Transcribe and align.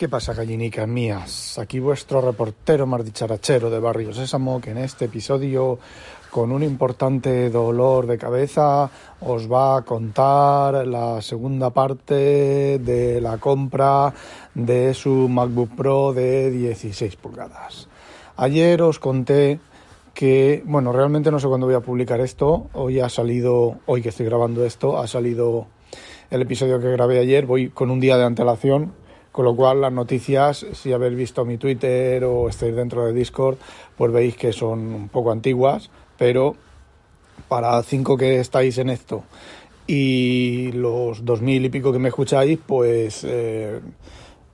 ¿Qué 0.00 0.08
pasa, 0.08 0.32
gallinicas 0.32 0.88
mías? 0.88 1.58
Aquí 1.58 1.78
vuestro 1.78 2.22
reportero 2.22 2.86
más 2.86 3.04
dicharachero 3.04 3.68
de 3.68 3.78
Barrio 3.78 4.14
Sésamo, 4.14 4.58
que 4.58 4.70
en 4.70 4.78
este 4.78 5.04
episodio, 5.04 5.78
con 6.30 6.52
un 6.52 6.62
importante 6.62 7.50
dolor 7.50 8.06
de 8.06 8.16
cabeza, 8.16 8.88
os 9.20 9.52
va 9.52 9.76
a 9.76 9.82
contar 9.82 10.86
la 10.86 11.20
segunda 11.20 11.68
parte 11.68 12.78
de 12.78 13.20
la 13.20 13.36
compra 13.36 14.14
de 14.54 14.94
su 14.94 15.28
MacBook 15.28 15.76
Pro 15.76 16.14
de 16.14 16.50
16 16.50 17.16
pulgadas. 17.16 17.86
Ayer 18.38 18.80
os 18.80 18.98
conté 18.98 19.60
que, 20.14 20.62
bueno, 20.64 20.94
realmente 20.94 21.30
no 21.30 21.38
sé 21.38 21.46
cuándo 21.46 21.66
voy 21.66 21.76
a 21.76 21.80
publicar 21.80 22.22
esto. 22.22 22.70
Hoy 22.72 23.00
ha 23.00 23.10
salido, 23.10 23.80
hoy 23.84 24.00
que 24.00 24.08
estoy 24.08 24.24
grabando 24.24 24.64
esto, 24.64 24.96
ha 24.96 25.06
salido 25.06 25.66
el 26.30 26.40
episodio 26.40 26.80
que 26.80 26.90
grabé 26.90 27.18
ayer. 27.18 27.44
Voy 27.44 27.68
con 27.68 27.90
un 27.90 28.00
día 28.00 28.16
de 28.16 28.24
antelación 28.24 28.94
con 29.32 29.44
lo 29.44 29.54
cual 29.54 29.80
las 29.80 29.92
noticias, 29.92 30.66
si 30.72 30.92
habéis 30.92 31.14
visto 31.14 31.44
mi 31.44 31.56
Twitter 31.56 32.24
o 32.24 32.48
estáis 32.48 32.74
dentro 32.74 33.06
de 33.06 33.12
Discord, 33.12 33.58
pues 33.96 34.12
veis 34.12 34.36
que 34.36 34.52
son 34.52 34.80
un 34.94 35.08
poco 35.08 35.30
antiguas, 35.30 35.90
pero 36.18 36.56
para 37.48 37.82
cinco 37.82 38.16
que 38.16 38.40
estáis 38.40 38.78
en 38.78 38.90
esto 38.90 39.24
y 39.86 40.70
los 40.72 41.24
dos 41.24 41.42
mil 41.42 41.64
y 41.64 41.68
pico 41.68 41.92
que 41.92 41.98
me 41.98 42.10
escucháis, 42.10 42.58
pues 42.64 43.24
eh, 43.24 43.80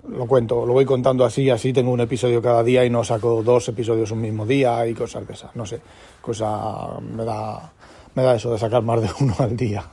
lo 0.08 0.26
cuento, 0.26 0.64
lo 0.64 0.72
voy 0.72 0.84
contando 0.84 1.24
así, 1.24 1.50
así 1.50 1.72
tengo 1.72 1.90
un 1.90 2.00
episodio 2.00 2.40
cada 2.40 2.62
día 2.62 2.84
y 2.84 2.90
no 2.90 3.04
saco 3.04 3.42
dos 3.42 3.68
episodios 3.68 4.10
un 4.12 4.22
mismo 4.22 4.46
día 4.46 4.86
y 4.86 4.94
cosas 4.94 5.26
de 5.26 5.34
esas, 5.34 5.54
no 5.54 5.66
sé, 5.66 5.80
cosa 6.22 6.98
me 7.00 7.24
da 7.24 7.72
me 8.14 8.22
da 8.22 8.34
eso 8.34 8.50
de 8.50 8.58
sacar 8.58 8.82
más 8.82 9.02
de 9.02 9.10
uno 9.20 9.34
al 9.38 9.56
día, 9.58 9.84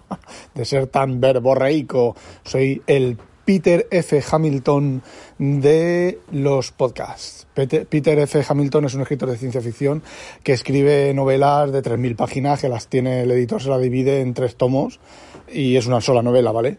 de 0.54 0.64
ser 0.66 0.88
tan 0.88 1.20
verborreico, 1.20 2.14
soy 2.44 2.82
el 2.86 3.16
Peter 3.44 3.86
F. 3.90 4.22
Hamilton 4.30 5.02
de 5.38 6.20
los 6.30 6.72
podcasts. 6.72 7.46
Peter 7.54 8.18
F. 8.18 8.44
Hamilton 8.48 8.84
es 8.86 8.94
un 8.94 9.02
escritor 9.02 9.30
de 9.30 9.36
ciencia 9.36 9.60
ficción 9.60 10.02
que 10.42 10.52
escribe 10.52 11.12
novelas 11.14 11.72
de 11.72 11.82
3.000 11.82 12.16
páginas, 12.16 12.60
que 12.60 12.68
las 12.68 12.88
tiene 12.88 13.22
el 13.22 13.30
editor, 13.30 13.60
se 13.60 13.68
las 13.68 13.80
divide 13.80 14.20
en 14.20 14.34
tres 14.34 14.56
tomos 14.56 15.00
y 15.52 15.76
es 15.76 15.86
una 15.86 16.00
sola 16.00 16.22
novela, 16.22 16.52
¿vale? 16.52 16.78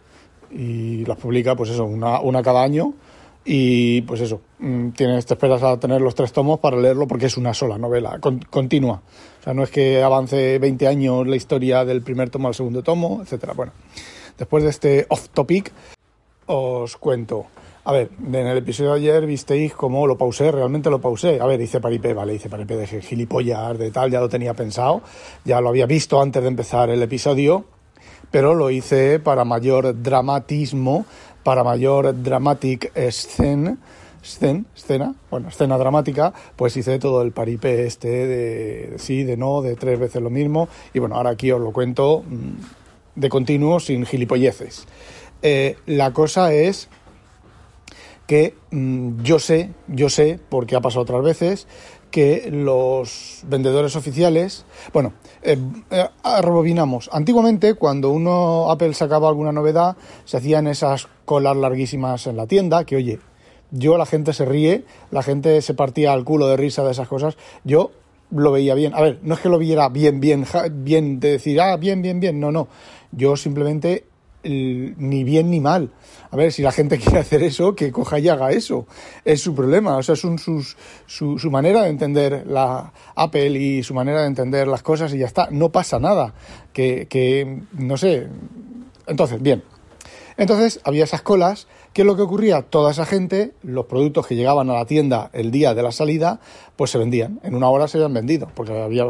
Y 0.52 1.06
las 1.06 1.18
publica, 1.18 1.56
pues 1.56 1.70
eso, 1.70 1.86
una, 1.86 2.20
una 2.22 2.42
cada 2.42 2.64
año 2.64 2.94
y 3.46 4.02
pues 4.04 4.22
eso, 4.22 4.42
mm, 4.60 4.90
tienes, 4.92 5.26
te 5.26 5.34
esperas 5.34 5.62
a 5.64 5.78
tener 5.78 6.02
los 6.02 6.16
tres 6.16 6.32
tomos 6.32 6.60
para 6.60 6.78
leerlo 6.78 7.08
porque 7.08 7.26
es 7.26 7.38
una 7.38 7.54
sola 7.54 7.78
novela, 7.78 8.20
continua. 8.50 9.02
O 9.42 9.44
sea, 9.44 9.54
no 9.54 9.64
es 9.64 9.70
que 9.70 10.02
avance 10.02 10.60
20 10.60 10.88
años 10.88 11.28
la 11.28 11.36
historia 11.36 11.84
del 11.84 12.02
primer 12.02 12.30
tomo 12.30 12.48
al 12.48 12.56
segundo 12.56 12.84
tomo, 12.84 13.22
etcétera. 13.22 13.54
Bueno, 13.54 13.74
después 14.38 14.64
de 14.64 14.70
este 14.70 15.06
off 15.10 15.28
topic, 15.30 15.74
os 16.46 16.98
cuento. 16.98 17.46
A 17.86 17.92
ver, 17.92 18.12
en 18.26 18.36
el 18.36 18.58
episodio 18.58 18.92
de 18.92 19.00
ayer 19.00 19.26
visteis 19.26 19.74
cómo 19.74 20.08
lo 20.08 20.18
pausé, 20.18 20.52
realmente 20.52 20.90
lo 20.90 21.02
pausé. 21.02 21.42
A 21.42 21.46
ver, 21.46 21.60
hice 21.60 21.82
paripé, 21.82 22.14
vale, 22.14 22.34
hice 22.34 22.50
paripé 22.50 22.78
de 22.78 22.88
gilipollas, 22.88 23.78
de 23.78 23.92
tal, 23.92 24.10
ya 24.10 24.22
lo 24.22 24.30
tenía 24.30 24.54
pensado, 24.54 25.02
ya 25.44 25.60
lo 25.60 25.70
había 25.70 25.86
visto 25.86 26.22
antes 26.22 26.42
de 26.42 26.48
empezar 26.48 26.90
el 26.90 27.02
episodio, 27.02 27.66
pero 28.32 28.56
lo 28.56 28.70
hice 28.70 29.20
para 29.20 29.44
mayor 29.44 30.02
dramatismo, 30.02 31.06
para 31.44 31.66
mayor 31.66 32.24
dramatic 32.24 32.94
scene, 33.12 33.76
scene, 34.22 34.64
escena, 34.76 35.14
bueno, 35.30 35.50
escena 35.50 35.78
dramática, 35.78 36.34
pues 36.56 36.78
hice 36.78 37.00
todo 37.00 37.22
el 37.22 37.34
paripé 37.34 37.86
este 37.86 38.08
de 38.08 38.94
sí, 38.98 39.26
de 39.26 39.36
no, 39.36 39.62
de 39.62 39.76
tres 39.76 40.00
veces 40.00 40.22
lo 40.22 40.30
mismo, 40.30 40.70
y 40.94 41.00
bueno, 41.00 41.16
ahora 41.16 41.32
aquí 41.32 41.52
os 41.52 41.60
lo 41.60 41.74
cuento 41.74 42.24
mm, 42.26 43.20
de 43.20 43.30
continuo, 43.30 43.82
sin 43.82 44.06
gilipolleces. 44.06 44.88
Eh, 45.44 45.78
la 45.86 46.14
cosa 46.14 46.54
es 46.54 46.90
que 48.26 48.56
mm, 48.72 49.22
yo 49.22 49.38
sé, 49.38 49.72
yo 49.88 50.10
sé, 50.10 50.40
porque 50.50 50.76
ha 50.76 50.82
pasado 50.82 51.04
otras 51.04 51.22
veces, 51.22 51.68
que 52.12 52.50
los 52.50 53.42
vendedores 53.48 53.96
oficiales, 53.96 54.66
bueno, 54.94 55.14
eh, 55.42 55.58
eh 55.92 56.08
Antiguamente, 57.12 57.74
cuando 57.74 58.12
uno 58.12 58.72
Apple 58.72 58.94
sacaba 58.94 59.28
alguna 59.28 59.52
novedad, 59.52 59.98
se 60.24 60.38
hacían 60.38 60.68
esas 60.68 61.08
colas 61.26 61.58
larguísimas 61.58 62.26
en 62.28 62.38
la 62.38 62.48
tienda, 62.48 62.86
que 62.86 62.96
oye, 62.96 63.20
yo 63.72 63.98
la 63.98 64.06
gente 64.06 64.32
se 64.32 64.46
ríe, 64.46 64.86
la 65.12 65.24
gente 65.24 65.62
se 65.62 65.74
partía 65.74 66.14
al 66.14 66.24
culo 66.24 66.48
de 66.48 66.56
risa 66.56 66.84
de 66.84 66.92
esas 66.92 67.08
cosas, 67.08 67.36
yo 67.64 67.92
lo 68.32 68.52
veía 68.52 68.76
bien. 68.76 68.94
A 68.96 69.02
ver, 69.02 69.20
no 69.24 69.34
es 69.34 69.42
que 69.42 69.50
lo 69.50 69.58
viera 69.58 69.90
bien, 69.90 70.20
bien, 70.20 70.46
bien, 70.72 71.20
de 71.20 71.32
decir, 71.32 71.60
ah, 71.60 71.76
bien, 71.78 72.02
bien, 72.02 72.20
bien, 72.20 72.40
no, 72.40 72.52
no. 72.52 72.68
Yo 73.12 73.36
simplemente 73.36 74.06
ni 74.44 75.24
bien 75.24 75.50
ni 75.50 75.60
mal. 75.60 75.92
A 76.32 76.36
ver, 76.36 76.52
si 76.52 76.62
la 76.62 76.72
gente 76.72 76.98
quiere 77.00 77.20
hacer 77.20 77.44
eso, 77.44 77.76
que 77.76 77.92
coja 77.92 78.20
y 78.20 78.30
haga 78.30 78.52
eso. 78.52 78.88
Es 79.24 79.42
su 79.42 79.54
problema, 79.56 79.98
o 79.98 80.04
sea, 80.04 80.14
es 80.14 80.20
su, 80.20 80.66
su, 81.06 81.52
manera 81.52 81.84
de 81.84 81.90
entender 81.90 82.46
la 82.48 82.92
Apple 83.16 83.52
y 83.52 83.84
su 83.84 83.94
manera 83.94 84.22
de 84.22 84.28
entender 84.28 84.68
las 84.68 84.84
cosas 84.84 85.14
y 85.14 85.20
ya 85.20 85.28
está. 85.28 85.50
No 85.52 85.70
pasa 85.70 86.00
nada. 86.00 86.34
Que, 86.74 87.08
que 87.08 87.62
no 87.74 87.98
sé. 87.98 88.28
Entonces, 89.08 89.42
bien. 89.42 89.64
Entonces 90.38 90.80
había 90.84 91.04
esas 91.04 91.22
colas 91.22 91.68
¿Qué 91.94 92.02
es 92.02 92.08
lo 92.08 92.16
que 92.16 92.24
ocurría? 92.24 92.64
Toda 92.64 92.90
esa 92.90 93.06
gente, 93.06 93.54
los 93.62 93.86
productos 93.86 94.26
que 94.26 94.36
llegaban 94.36 94.68
a 94.72 94.74
la 94.74 94.86
tienda 94.86 95.30
el 95.32 95.52
día 95.52 95.76
de 95.76 95.84
la 95.84 95.92
salida, 95.92 96.40
pues 96.76 96.90
se 96.90 96.98
vendían. 96.98 97.40
En 97.44 97.54
una 97.54 97.70
hora 97.70 97.88
se 97.88 98.00
habían 98.00 98.16
vendido, 98.16 98.48
porque 98.56 98.82
había 98.82 99.06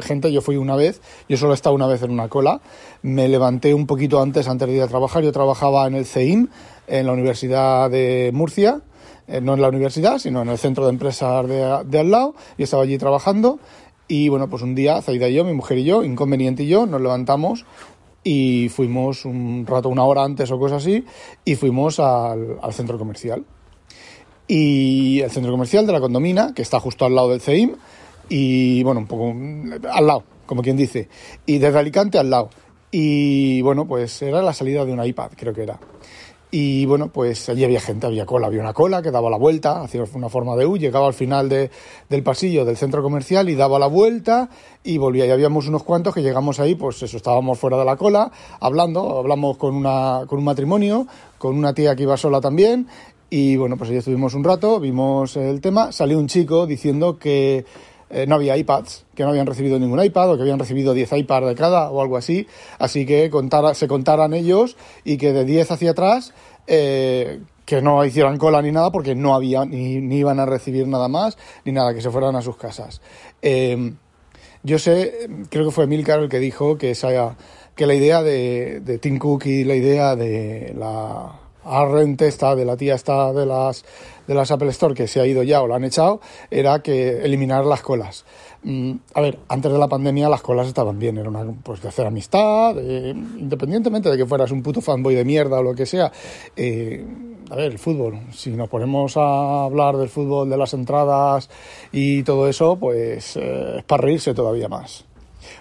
gente, 0.00 0.30
yo 0.30 0.40
fui 0.40 0.56
una 0.56 0.76
vez, 0.76 1.02
yo 1.28 1.36
solo 1.36 1.50
he 1.50 1.54
estado 1.56 1.74
una 1.74 1.88
vez 1.88 2.00
en 2.04 2.12
una 2.12 2.28
cola, 2.28 2.60
me 3.02 3.26
levanté 3.26 3.74
un 3.74 3.88
poquito 3.88 4.22
antes, 4.22 4.46
antes 4.46 4.68
de 4.68 4.74
ir 4.74 4.82
a 4.82 4.86
trabajar, 4.86 5.24
yo 5.24 5.32
trabajaba 5.32 5.88
en 5.88 5.96
el 5.96 6.06
CEIM, 6.06 6.46
en 6.86 7.06
la 7.06 7.12
Universidad 7.12 7.90
de 7.90 8.30
Murcia, 8.32 8.82
eh, 9.26 9.40
no 9.40 9.54
en 9.54 9.60
la 9.60 9.68
universidad, 9.68 10.18
sino 10.18 10.42
en 10.42 10.48
el 10.48 10.58
centro 10.58 10.84
de 10.84 10.90
empresas 10.90 11.44
de, 11.48 11.82
de 11.86 11.98
al 11.98 12.10
lado, 12.12 12.36
y 12.56 12.62
estaba 12.62 12.84
allí 12.84 12.98
trabajando. 12.98 13.58
Y 14.06 14.28
bueno, 14.28 14.48
pues 14.48 14.62
un 14.62 14.76
día, 14.76 15.02
Zaida 15.02 15.28
y 15.28 15.34
yo, 15.34 15.44
mi 15.44 15.54
mujer 15.54 15.78
y 15.78 15.84
yo, 15.84 16.04
inconveniente 16.04 16.62
y 16.62 16.68
yo, 16.68 16.86
nos 16.86 17.00
levantamos 17.00 17.66
y 18.24 18.68
fuimos 18.68 19.24
un 19.24 19.64
rato, 19.66 19.88
una 19.88 20.04
hora 20.04 20.24
antes 20.24 20.50
o 20.50 20.58
cosas 20.58 20.82
así, 20.82 21.04
y 21.44 21.54
fuimos 21.54 22.00
al, 22.00 22.58
centro 22.72 22.98
comercial. 22.98 23.44
Y 24.46 25.20
el 25.20 25.30
centro 25.30 25.52
comercial 25.52 25.86
de 25.86 25.92
la 25.92 26.00
condomina, 26.00 26.54
que 26.54 26.62
está 26.62 26.80
justo 26.80 27.04
al 27.04 27.14
lado 27.14 27.30
del 27.30 27.40
CEIM, 27.40 27.76
y 28.28 28.82
bueno, 28.82 29.00
un 29.00 29.06
poco 29.06 29.34
al 29.90 30.06
lado, 30.06 30.24
como 30.46 30.62
quien 30.62 30.76
dice, 30.76 31.08
y 31.46 31.58
desde 31.58 31.78
Alicante 31.78 32.18
al 32.18 32.30
lado. 32.30 32.50
Y 32.90 33.60
bueno, 33.62 33.86
pues 33.86 34.22
era 34.22 34.40
la 34.40 34.54
salida 34.54 34.84
de 34.84 34.92
un 34.92 35.04
iPad, 35.04 35.32
creo 35.36 35.52
que 35.52 35.62
era. 35.62 35.78
Y 36.50 36.86
bueno, 36.86 37.08
pues 37.08 37.46
allí 37.50 37.64
había 37.64 37.80
gente, 37.80 38.06
había 38.06 38.24
cola, 38.24 38.46
había 38.46 38.60
una 38.60 38.72
cola 38.72 39.02
que 39.02 39.10
daba 39.10 39.28
la 39.28 39.36
vuelta, 39.36 39.82
hacía 39.82 40.02
una 40.14 40.30
forma 40.30 40.56
de 40.56 40.64
U, 40.64 40.78
llegaba 40.78 41.06
al 41.06 41.12
final 41.12 41.50
de, 41.50 41.70
del 42.08 42.22
pasillo 42.22 42.64
del 42.64 42.78
centro 42.78 43.02
comercial 43.02 43.50
y 43.50 43.54
daba 43.54 43.78
la 43.78 43.86
vuelta 43.86 44.48
y 44.82 44.96
volvía. 44.96 45.26
Y 45.26 45.30
habíamos 45.30 45.68
unos 45.68 45.82
cuantos 45.82 46.14
que 46.14 46.22
llegamos 46.22 46.58
ahí, 46.58 46.74
pues 46.74 47.02
eso, 47.02 47.18
estábamos 47.18 47.58
fuera 47.58 47.76
de 47.76 47.84
la 47.84 47.96
cola, 47.96 48.32
hablando, 48.60 49.18
hablamos 49.18 49.58
con, 49.58 49.74
una, 49.74 50.22
con 50.26 50.38
un 50.38 50.44
matrimonio, 50.44 51.06
con 51.36 51.54
una 51.54 51.74
tía 51.74 51.94
que 51.94 52.04
iba 52.04 52.16
sola 52.16 52.40
también. 52.40 52.88
Y 53.28 53.56
bueno, 53.56 53.76
pues 53.76 53.90
allí 53.90 53.98
estuvimos 53.98 54.32
un 54.32 54.42
rato, 54.42 54.80
vimos 54.80 55.36
el 55.36 55.60
tema, 55.60 55.92
salió 55.92 56.18
un 56.18 56.28
chico 56.28 56.66
diciendo 56.66 57.18
que 57.18 57.66
eh, 58.10 58.26
no 58.26 58.36
había 58.36 58.56
iPads, 58.56 59.04
que 59.14 59.22
no 59.22 59.30
habían 59.30 59.46
recibido 59.46 59.78
ningún 59.78 60.02
iPad 60.02 60.32
o 60.32 60.36
que 60.36 60.42
habían 60.42 60.58
recibido 60.58 60.94
10 60.94 61.12
iPads 61.12 61.46
de 61.46 61.54
cada 61.54 61.90
o 61.90 62.00
algo 62.00 62.16
así. 62.16 62.46
Así 62.78 63.04
que 63.06 63.30
contara, 63.30 63.74
se 63.74 63.88
contaran 63.88 64.34
ellos 64.34 64.76
y 65.04 65.18
que 65.18 65.32
de 65.32 65.44
10 65.44 65.70
hacia 65.70 65.90
atrás 65.90 66.32
eh, 66.66 67.40
que 67.64 67.82
no 67.82 68.04
hicieran 68.04 68.38
cola 68.38 68.62
ni 68.62 68.72
nada 68.72 68.90
porque 68.90 69.14
no 69.14 69.34
había 69.34 69.64
ni, 69.64 70.00
ni, 70.00 70.18
iban 70.18 70.40
a 70.40 70.46
recibir 70.46 70.86
nada 70.86 71.08
más 71.08 71.36
ni 71.64 71.72
nada, 71.72 71.92
que 71.92 72.00
se 72.00 72.10
fueran 72.10 72.34
a 72.36 72.42
sus 72.42 72.56
casas. 72.56 73.02
Eh, 73.42 73.92
yo 74.62 74.78
sé, 74.78 75.28
creo 75.50 75.66
que 75.66 75.70
fue 75.70 75.86
Milcar 75.86 76.20
el 76.20 76.28
que 76.28 76.38
dijo 76.38 76.78
que, 76.78 76.90
esa, 76.92 77.36
que 77.74 77.86
la 77.86 77.94
idea 77.94 78.22
de, 78.22 78.80
de 78.80 78.98
Tim 78.98 79.18
Cook 79.18 79.46
y 79.46 79.64
la 79.64 79.74
idea 79.74 80.16
de 80.16 80.74
la 80.76 81.40
arrente 81.68 82.26
esta 82.26 82.56
de 82.56 82.64
la 82.64 82.76
tía 82.76 82.94
esta 82.94 83.32
de 83.32 83.46
las 83.46 83.84
de 84.28 84.34
las 84.34 84.52
Apple 84.52 84.68
Store 84.68 84.94
que 84.94 85.08
se 85.08 85.20
ha 85.20 85.26
ido 85.26 85.42
ya 85.42 85.60
o 85.62 85.66
la 85.66 85.76
han 85.76 85.84
echado 85.84 86.20
era 86.50 86.80
que 86.80 87.24
eliminar 87.24 87.64
las 87.64 87.82
colas. 87.82 88.24
Mm, 88.62 88.92
a 89.14 89.20
ver, 89.20 89.38
antes 89.48 89.72
de 89.72 89.78
la 89.78 89.88
pandemia 89.88 90.28
las 90.28 90.42
colas 90.42 90.68
estaban 90.68 90.98
bien, 90.98 91.18
era 91.18 91.28
una 91.28 91.44
pues 91.62 91.80
de 91.82 91.88
hacer 91.88 92.06
amistad, 92.06 92.76
independientemente 92.76 94.10
de 94.10 94.16
que 94.16 94.26
fueras 94.26 94.50
un 94.50 94.62
puto 94.62 94.80
fanboy 94.80 95.14
de 95.14 95.24
mierda 95.24 95.58
o 95.58 95.62
lo 95.62 95.74
que 95.74 95.86
sea. 95.86 96.12
Eh, 96.54 97.04
a 97.50 97.56
ver, 97.56 97.72
el 97.72 97.78
fútbol, 97.78 98.18
si 98.32 98.50
nos 98.50 98.68
ponemos 98.68 99.16
a 99.16 99.64
hablar 99.64 99.96
del 99.96 100.10
fútbol, 100.10 100.50
de 100.50 100.58
las 100.58 100.74
entradas 100.74 101.48
y 101.92 102.22
todo 102.22 102.46
eso, 102.46 102.76
pues 102.76 103.36
eh, 103.36 103.76
es 103.78 103.84
para 103.84 104.02
reírse 104.02 104.34
todavía 104.34 104.68
más. 104.68 105.07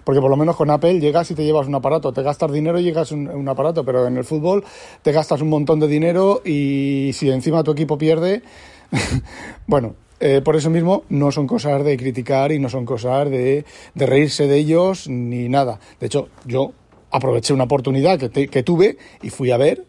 Porque 0.03 0.21
por 0.21 0.29
lo 0.29 0.37
menos 0.37 0.55
con 0.55 0.69
Apple 0.69 0.99
llegas 0.99 1.29
y 1.31 1.35
te 1.35 1.43
llevas 1.43 1.67
un 1.67 1.75
aparato, 1.75 2.11
te 2.13 2.21
gastas 2.21 2.51
dinero 2.51 2.79
y 2.79 2.83
llegas 2.83 3.11
un, 3.11 3.27
un 3.27 3.47
aparato, 3.47 3.83
pero 3.83 4.07
en 4.07 4.17
el 4.17 4.23
fútbol 4.23 4.63
te 5.01 5.11
gastas 5.11 5.41
un 5.41 5.49
montón 5.49 5.79
de 5.79 5.87
dinero 5.87 6.41
y 6.45 7.11
si 7.13 7.29
encima 7.29 7.63
tu 7.63 7.71
equipo 7.71 7.97
pierde, 7.97 8.43
bueno, 9.67 9.95
eh, 10.19 10.41
por 10.43 10.55
eso 10.55 10.69
mismo 10.69 11.03
no 11.09 11.31
son 11.31 11.45
cosas 11.45 11.83
de 11.83 11.95
criticar 11.95 12.51
y 12.51 12.59
no 12.59 12.69
son 12.69 12.85
cosas 12.85 13.29
de, 13.29 13.65
de 13.93 14.05
reírse 14.05 14.47
de 14.47 14.57
ellos 14.57 15.07
ni 15.07 15.47
nada. 15.47 15.79
De 15.99 16.07
hecho, 16.07 16.29
yo 16.45 16.71
aproveché 17.11 17.53
una 17.53 17.65
oportunidad 17.65 18.19
que, 18.19 18.47
que 18.47 18.63
tuve 18.63 18.97
y 19.21 19.29
fui 19.29 19.51
a 19.51 19.57
ver 19.57 19.85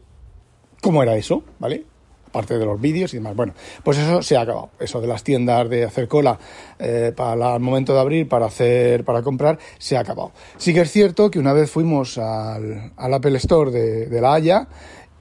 cómo 0.83 1.03
era 1.03 1.17
eso, 1.17 1.43
¿vale? 1.59 1.85
Aparte 2.29 2.59
de 2.59 2.65
los 2.65 2.81
vídeos 2.81 3.13
y 3.15 3.19
demás. 3.19 3.35
Bueno, 3.35 3.55
pues 3.83 3.99
eso 3.99 4.23
se 4.23 4.37
ha 4.37 4.43
acabado. 4.43 4.71
Eso 4.79 5.01
de 5.01 5.07
las 5.07 5.25
tiendas 5.25 5.69
de 5.69 5.85
hacer 5.85 6.09
cola 6.09 6.39
eh, 6.79 7.13
para 7.17 7.55
el 7.55 7.61
momento 7.61 7.95
de 7.95 8.01
abrir, 8.01 8.29
para 8.29 8.47
hacer, 8.47 9.05
para 9.05 9.23
comprar, 9.23 9.59
se 9.79 9.97
ha 9.97 10.01
acabado. 10.01 10.33
Sí 10.57 10.73
que 10.73 10.83
es 10.83 10.91
cierto 10.91 11.31
que 11.31 11.39
una 11.39 11.53
vez 11.53 11.71
fuimos 11.71 12.19
al, 12.19 12.93
Apple 12.97 13.37
Store 13.39 13.71
de, 13.71 14.07
de 14.07 14.21
La 14.21 14.35
Haya 14.35 14.69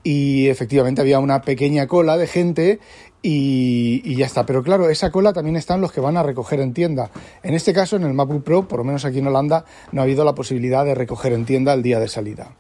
y 0.04 0.48
efectivamente 0.48 1.02
había 1.02 1.20
una 1.20 1.42
pequeña 1.42 1.88
cola 1.88 2.18
de 2.18 2.28
gente 2.28 2.80
y, 3.22 4.02
y, 4.06 4.16
ya 4.16 4.26
está. 4.26 4.46
Pero 4.46 4.64
claro, 4.64 4.90
esa 4.90 5.12
cola 5.12 5.34
también 5.34 5.58
están 5.58 5.82
los 5.82 5.92
que 5.92 6.00
van 6.00 6.18
a 6.18 6.24
recoger 6.24 6.60
en 6.62 6.74
tienda. 6.74 7.10
En 7.44 7.54
este 7.56 7.74
caso, 7.74 7.96
en 7.96 8.04
el 8.04 8.14
MacBook 8.14 8.44
Pro, 8.44 8.68
por 8.68 8.80
lo 8.80 8.86
menos 8.86 9.06
aquí 9.06 9.20
en 9.20 9.28
Holanda, 9.28 9.66
no 9.92 10.02
ha 10.02 10.04
habido 10.04 10.24
la 10.24 10.36
posibilidad 10.36 10.86
de 10.86 10.96
recoger 10.96 11.34
en 11.34 11.46
tienda 11.46 11.74
el 11.74 11.84
día 11.84 12.00
de 12.00 12.08
salida. 12.08 12.52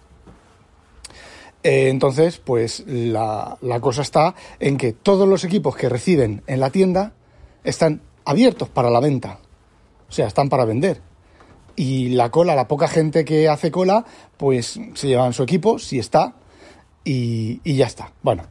Eh, 1.64 1.90
entonces, 1.90 2.38
pues 2.38 2.84
la, 2.88 3.58
cosa 3.82 4.02
está 4.02 4.36
en 4.60 4.78
que 4.78 4.94
todos 4.94 5.28
los 5.28 5.44
equipos 5.44 5.76
que 5.76 5.90
reciben 5.90 6.44
en 6.48 6.60
la 6.60 6.70
tienda 6.70 7.14
están 7.64 8.02
abiertos 8.26 8.70
para 8.70 8.90
la 8.90 9.00
venta. 9.00 9.40
O 10.10 10.12
sea, 10.12 10.28
están 10.28 10.50
para 10.50 10.66
vender. 10.66 11.02
Y 11.76 12.10
la 12.10 12.32
cola, 12.32 12.56
la 12.56 12.68
poca 12.68 12.88
gente 12.88 13.26
que 13.26 13.50
hace 13.50 13.72
cola, 13.72 14.06
pues 14.38 14.80
se 14.94 15.08
llevan 15.08 15.34
su 15.34 15.44
equipo, 15.44 15.78
si 15.78 16.00
está, 16.00 16.36
y, 17.04 17.60
ya 17.76 17.86
está. 17.86 18.12
Bueno, 18.22 18.44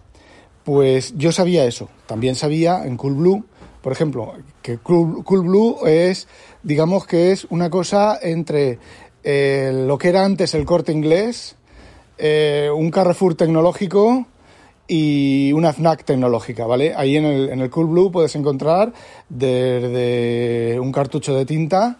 pues 0.65 1.15
yo 1.17 1.33
sabía 1.33 1.65
eso. 1.65 1.89
También 2.07 2.35
sabía 2.35 2.85
en 2.85 2.97
Coolblue, 2.97 3.45
por 3.83 3.93
ejemplo, 3.93 4.35
que 4.63 4.79
Cool, 4.79 5.25
Coolblue 5.25 5.87
es, 5.87 6.29
digamos 6.63 7.07
que 7.07 7.33
es 7.33 7.47
una 7.51 7.71
cosa 7.71 8.19
entre 8.21 8.79
eh, 9.23 9.73
lo 9.87 9.99
que 9.99 10.09
era 10.09 10.25
antes 10.25 10.55
el 10.55 10.65
corte 10.65 10.93
inglés, 10.93 11.56
eh, 12.19 12.71
un 12.75 12.91
Carrefour 12.91 13.35
tecnológico 13.35 14.27
y 14.89 15.53
una 15.53 15.73
FNAC 15.73 16.05
tecnológica, 16.05 16.67
¿vale? 16.67 16.95
Ahí 16.95 17.17
en 17.17 17.25
el, 17.25 17.49
en 17.51 17.61
el 17.61 17.71
Coolblue 17.71 18.13
puedes 18.13 18.37
encontrar 18.37 18.93
desde 19.29 20.79
un 20.81 20.93
cartucho 20.93 21.35
de 21.35 21.45
tinta 21.45 21.99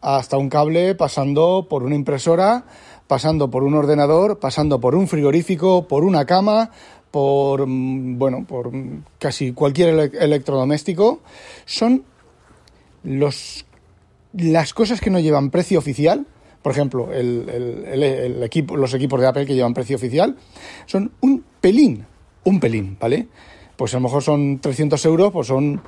hasta 0.00 0.36
un 0.36 0.48
cable 0.48 0.94
pasando 0.94 1.66
por 1.68 1.82
una 1.82 1.94
impresora, 1.94 2.64
pasando 3.06 3.50
por 3.50 3.64
un 3.64 3.74
ordenador, 3.74 4.38
pasando 4.38 4.80
por 4.80 4.94
un 4.94 5.08
frigorífico, 5.08 5.88
por 5.88 6.04
una 6.04 6.24
cama, 6.24 6.70
por 7.10 7.64
bueno, 7.66 8.44
por 8.46 8.70
casi 9.18 9.52
cualquier 9.52 9.88
ele 9.88 10.12
electrodoméstico, 10.20 11.20
son 11.64 12.04
los 13.02 13.64
las 14.34 14.74
cosas 14.74 15.00
que 15.00 15.10
no 15.10 15.18
llevan 15.18 15.50
precio 15.50 15.78
oficial, 15.78 16.26
por 16.62 16.72
ejemplo, 16.72 17.12
el, 17.12 17.48
el, 17.48 18.42
equipo, 18.42 18.76
los 18.76 18.92
equipos 18.94 19.20
de 19.20 19.26
Apple 19.26 19.46
que 19.46 19.54
llevan 19.54 19.74
precio 19.74 19.96
oficial, 19.96 20.36
son 20.86 21.12
un 21.20 21.44
pelín, 21.60 22.04
un 22.44 22.60
pelín, 22.60 22.96
¿vale? 23.00 23.28
Pues 23.76 23.94
a 23.94 23.98
lo 23.98 24.02
mejor 24.02 24.22
son 24.22 24.58
300 24.58 25.04
euros, 25.06 25.32
pues 25.32 25.46
son 25.46 25.80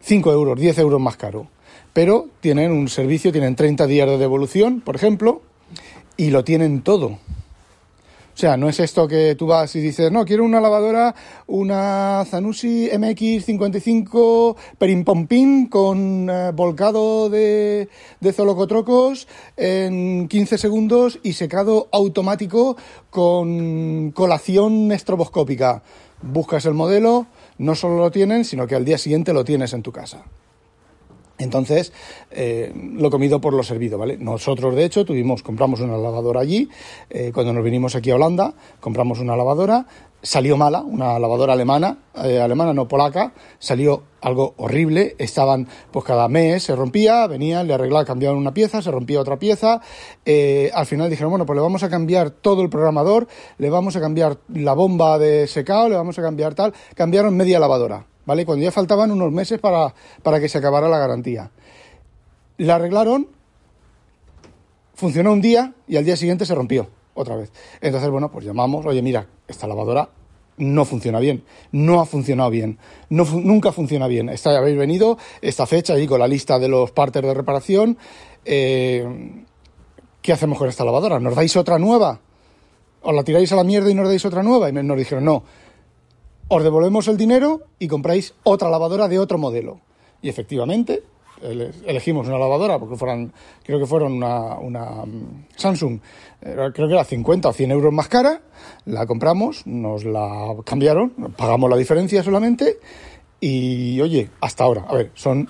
5 0.00 0.32
euros, 0.32 0.58
10 0.58 0.78
euros 0.78 1.00
más 1.00 1.16
caro. 1.16 1.48
Pero 1.92 2.28
tienen 2.40 2.70
un 2.70 2.88
servicio, 2.88 3.32
tienen 3.32 3.56
30 3.56 3.86
días 3.86 4.08
de 4.08 4.18
devolución, 4.18 4.80
por 4.80 4.94
ejemplo, 4.94 5.42
y 6.16 6.30
lo 6.30 6.44
tienen 6.44 6.82
todo. 6.82 7.18
Sea, 8.40 8.56
no 8.56 8.70
es 8.70 8.80
esto 8.80 9.06
que 9.06 9.34
tú 9.34 9.46
vas 9.46 9.76
y 9.76 9.80
dices, 9.80 10.10
no, 10.10 10.24
quiero 10.24 10.46
una 10.46 10.62
lavadora, 10.62 11.14
una 11.46 12.24
Zanussi 12.24 12.88
MX55 12.90 14.56
Perimpompín 14.78 15.66
con 15.66 16.30
eh, 16.30 16.50
volcado 16.54 17.28
de, 17.28 17.90
de 18.18 18.32
zolocotrocos 18.32 19.28
en 19.58 20.26
15 20.26 20.56
segundos 20.56 21.18
y 21.22 21.34
secado 21.34 21.90
automático 21.92 22.78
con 23.10 24.10
colación 24.12 24.90
estroboscópica. 24.90 25.82
Buscas 26.22 26.64
el 26.64 26.72
modelo, 26.72 27.26
no 27.58 27.74
solo 27.74 27.98
lo 27.98 28.10
tienen, 28.10 28.46
sino 28.46 28.66
que 28.66 28.74
al 28.74 28.86
día 28.86 28.96
siguiente 28.96 29.34
lo 29.34 29.44
tienes 29.44 29.74
en 29.74 29.82
tu 29.82 29.92
casa. 29.92 30.24
Entonces, 31.40 31.92
eh, 32.30 32.70
lo 32.74 33.10
comido 33.10 33.40
por 33.40 33.54
lo 33.54 33.62
servido, 33.62 33.96
¿vale? 33.96 34.18
Nosotros, 34.18 34.74
de 34.74 34.84
hecho, 34.84 35.06
tuvimos, 35.06 35.42
compramos 35.42 35.80
una 35.80 35.96
lavadora 35.96 36.40
allí, 36.40 36.68
eh, 37.08 37.32
cuando 37.32 37.54
nos 37.54 37.64
vinimos 37.64 37.96
aquí 37.96 38.10
a 38.10 38.16
Holanda, 38.16 38.52
compramos 38.78 39.20
una 39.20 39.36
lavadora, 39.36 39.86
salió 40.22 40.58
mala, 40.58 40.82
una 40.82 41.18
lavadora 41.18 41.54
alemana, 41.54 41.96
eh, 42.22 42.38
alemana 42.38 42.74
no 42.74 42.88
polaca, 42.88 43.32
salió 43.58 44.02
algo 44.20 44.52
horrible, 44.58 45.16
estaban, 45.18 45.66
pues 45.90 46.04
cada 46.04 46.28
mes 46.28 46.62
se 46.62 46.76
rompía, 46.76 47.26
venían, 47.26 47.66
le 47.66 47.72
arreglaban, 47.72 48.04
cambiaban 48.04 48.36
una 48.36 48.52
pieza, 48.52 48.82
se 48.82 48.90
rompía 48.90 49.18
otra 49.18 49.38
pieza, 49.38 49.80
al 50.74 50.86
final 50.86 51.08
dijeron, 51.08 51.30
bueno, 51.30 51.46
pues 51.46 51.56
le 51.56 51.62
vamos 51.62 51.82
a 51.84 51.88
cambiar 51.88 52.28
todo 52.28 52.60
el 52.60 52.68
programador, 52.68 53.28
le 53.56 53.70
vamos 53.70 53.96
a 53.96 54.00
cambiar 54.00 54.36
la 54.52 54.74
bomba 54.74 55.18
de 55.18 55.46
secado, 55.46 55.88
le 55.88 55.96
vamos 55.96 56.18
a 56.18 56.22
cambiar 56.22 56.54
tal, 56.54 56.74
cambiaron 56.94 57.34
media 57.34 57.58
lavadora, 57.58 58.04
¿vale? 58.26 58.44
Cuando 58.44 58.64
ya 58.64 58.72
faltaban 58.72 59.10
unos 59.10 59.32
meses 59.32 59.58
para, 59.58 59.94
para 60.22 60.40
que 60.40 60.48
se 60.48 60.58
acabara 60.58 60.88
la 60.88 60.98
garantía. 60.98 61.50
La 62.58 62.76
arreglaron, 62.76 63.28
funcionó 64.94 65.32
un 65.32 65.40
día 65.40 65.74
y 65.88 65.96
al 65.96 66.04
día 66.04 66.16
siguiente 66.16 66.44
se 66.44 66.54
rompió 66.54 66.88
otra 67.14 67.36
vez. 67.36 67.52
Entonces, 67.80 68.10
bueno, 68.10 68.30
pues 68.30 68.44
llamamos, 68.44 68.84
oye, 68.86 69.02
mira, 69.02 69.26
esta 69.48 69.66
lavadora 69.66 70.10
no 70.58 70.84
funciona 70.84 71.20
bien, 71.20 71.42
no 71.72 72.00
ha 72.00 72.06
funcionado 72.06 72.50
bien, 72.50 72.78
no, 73.08 73.24
nunca 73.24 73.72
funciona 73.72 74.06
bien. 74.06 74.28
Esta, 74.28 74.56
habéis 74.58 74.76
venido, 74.76 75.18
esta 75.40 75.66
fecha, 75.66 75.94
ahí 75.94 76.06
con 76.06 76.20
la 76.20 76.28
lista 76.28 76.58
de 76.58 76.68
los 76.68 76.90
partes 76.90 77.22
de 77.22 77.34
reparación. 77.34 77.96
Eh, 78.44 79.44
¿Qué 80.22 80.32
hacemos 80.32 80.58
con 80.58 80.68
esta 80.68 80.84
lavadora? 80.84 81.18
¿Nos 81.18 81.34
dais 81.34 81.56
otra 81.56 81.78
nueva? 81.78 82.20
¿Os 83.00 83.14
la 83.14 83.24
tiráis 83.24 83.50
a 83.52 83.56
la 83.56 83.64
mierda 83.64 83.90
y 83.90 83.94
nos 83.94 84.06
dais 84.06 84.24
otra 84.26 84.42
nueva? 84.42 84.68
Y 84.68 84.72
nos 84.72 84.98
dijeron, 84.98 85.24
no, 85.24 85.42
os 86.52 86.64
devolvemos 86.64 87.06
el 87.06 87.16
dinero 87.16 87.62
y 87.78 87.86
compráis 87.86 88.34
otra 88.42 88.68
lavadora 88.68 89.06
de 89.06 89.20
otro 89.20 89.38
modelo. 89.38 89.78
Y 90.20 90.28
efectivamente, 90.28 91.04
elegimos 91.86 92.26
una 92.26 92.38
lavadora, 92.38 92.80
porque 92.80 92.96
fueran, 92.96 93.32
creo 93.62 93.78
que 93.78 93.86
fueron 93.86 94.14
una, 94.14 94.58
una 94.58 95.04
Samsung, 95.54 96.00
creo 96.40 96.72
que 96.72 96.92
era 96.92 97.04
50 97.04 97.48
o 97.48 97.52
100 97.52 97.70
euros 97.70 97.92
más 97.92 98.08
cara, 98.08 98.42
la 98.84 99.06
compramos, 99.06 99.64
nos 99.64 100.04
la 100.04 100.56
cambiaron, 100.64 101.10
pagamos 101.36 101.70
la 101.70 101.76
diferencia 101.76 102.22
solamente. 102.24 102.78
Y 103.38 104.00
oye, 104.00 104.28
hasta 104.40 104.64
ahora, 104.64 104.86
a 104.88 104.94
ver, 104.94 105.12
son 105.14 105.48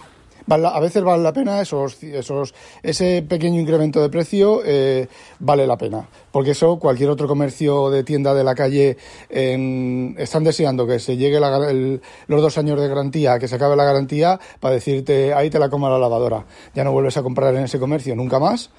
a 0.50 0.80
veces 0.80 1.02
vale 1.02 1.22
la 1.22 1.32
pena 1.32 1.60
esos, 1.60 2.02
esos, 2.02 2.54
ese 2.82 3.22
pequeño 3.22 3.60
incremento 3.60 4.00
de 4.00 4.08
precio 4.08 4.62
eh, 4.64 5.06
vale 5.38 5.66
la 5.66 5.76
pena 5.76 6.08
porque 6.32 6.52
eso 6.52 6.78
cualquier 6.78 7.10
otro 7.10 7.28
comercio 7.28 7.90
de 7.90 8.02
tienda 8.02 8.34
de 8.34 8.44
la 8.44 8.54
calle 8.54 8.96
están 9.28 10.44
deseando 10.44 10.86
que 10.86 10.98
se 10.98 11.16
llegue 11.16 11.38
los 11.40 12.42
dos 12.42 12.58
años 12.58 12.80
de 12.80 12.88
garantía 12.88 13.38
que 13.38 13.48
se 13.48 13.56
acabe 13.56 13.76
la 13.76 13.84
garantía 13.84 14.40
para 14.58 14.74
decirte 14.74 15.32
ahí 15.34 15.50
te 15.50 15.58
la 15.58 15.68
coma 15.68 15.88
la 15.88 15.98
lavadora 15.98 16.44
ya 16.74 16.84
no 16.84 16.92
vuelves 16.92 17.16
a 17.16 17.22
comprar 17.22 17.54
en 17.54 17.64
ese 17.64 17.78
comercio 17.78 18.16
nunca 18.16 18.38
más 18.38 18.70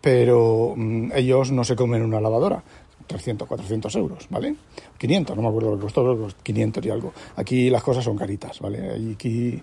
pero 0.00 0.74
mmm, 0.76 1.10
ellos 1.14 1.50
no 1.50 1.64
se 1.64 1.74
comen 1.74 2.02
una 2.02 2.20
lavadora 2.20 2.62
300, 3.06 3.46
400 3.46 3.96
euros, 3.96 4.26
¿vale? 4.30 4.56
500, 4.98 5.36
no 5.36 5.42
me 5.42 5.48
acuerdo 5.48 5.70
lo 5.70 5.76
que 5.76 5.82
costó, 5.82 6.28
500 6.42 6.84
y 6.86 6.90
algo. 6.90 7.12
Aquí 7.36 7.70
las 7.70 7.82
cosas 7.82 8.04
son 8.04 8.16
caritas, 8.16 8.60
¿vale? 8.60 9.12
Aquí 9.14 9.62